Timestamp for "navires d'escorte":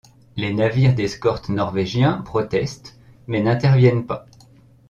0.51-1.49